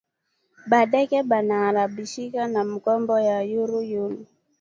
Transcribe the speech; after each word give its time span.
Ba 0.69 0.79
ndeke 0.87 1.17
bana 1.29 1.55
arabisha 1.67 2.41
ma 2.53 2.61
mbeko 2.71 3.15
ya 3.27 3.37
yulu 3.51 3.79
yulu 3.91 4.21